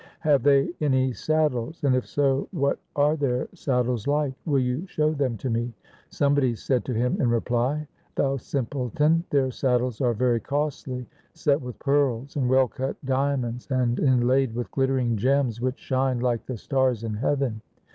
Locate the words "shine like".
15.77-16.47